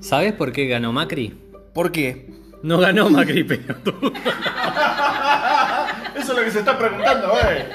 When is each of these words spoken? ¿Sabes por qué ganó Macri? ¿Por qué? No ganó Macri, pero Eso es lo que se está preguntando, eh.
¿Sabes 0.00 0.32
por 0.32 0.52
qué 0.52 0.66
ganó 0.66 0.92
Macri? 0.92 1.36
¿Por 1.74 1.90
qué? 1.92 2.30
No 2.62 2.78
ganó 2.78 3.08
Macri, 3.10 3.44
pero 3.44 3.62
Eso 6.16 6.32
es 6.32 6.38
lo 6.38 6.44
que 6.44 6.50
se 6.50 6.58
está 6.60 6.76
preguntando, 6.78 7.32
eh. 7.48 7.66